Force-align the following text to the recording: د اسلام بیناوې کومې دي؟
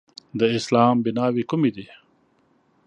د 0.39 0.41
اسلام 0.57 0.95
بیناوې 1.03 1.43
کومې 1.49 1.71
دي؟ 1.75 1.87